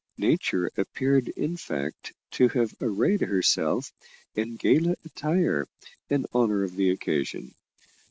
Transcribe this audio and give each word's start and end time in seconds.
Nature 0.17 0.71
appeared 0.77 1.27
in 1.27 1.55
fact 1.55 2.13
to 2.31 2.47
have 2.47 2.73
arrayed 2.81 3.21
herself 3.21 3.93
in 4.33 4.55
gala 4.55 4.95
attire, 5.05 5.67
in 6.09 6.25
honour 6.33 6.63
of 6.63 6.75
the 6.75 6.89
occasion. 6.89 7.53